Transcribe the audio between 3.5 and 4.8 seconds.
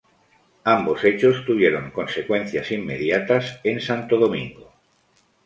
en Santo Domingo.